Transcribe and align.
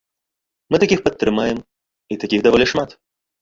Мы 0.71 0.79
такіх 0.83 0.99
падтрымаем, 1.07 1.59
і 2.15 2.19
такіх 2.25 2.39
даволі 2.49 2.65
шмат. 2.73 2.89